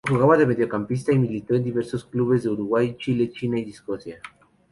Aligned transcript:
Jugaba 0.09 0.35
de 0.35 0.47
mediocampista 0.47 1.13
y 1.13 1.19
militó 1.19 1.53
en 1.53 1.63
diversos 1.63 2.05
clubes 2.05 2.41
de 2.41 2.49
Uruguay, 2.49 2.95
Chile, 2.97 3.29
China 3.31 3.59
y 3.59 3.69
Escocia. 3.69 4.19